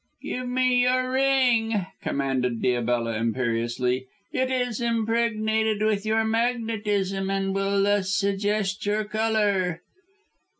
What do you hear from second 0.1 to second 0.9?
"Give me